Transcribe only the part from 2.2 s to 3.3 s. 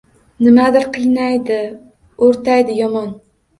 o’rtaydi yomon.